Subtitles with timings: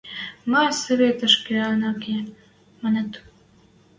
[0.51, 2.17] –Мӓ советӹшкӹ ана ке!–
[2.81, 3.11] маныт.